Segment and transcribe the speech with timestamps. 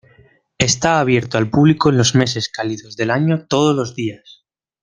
[0.57, 4.47] Está abierto al público en los meses cálidos del año todos los días.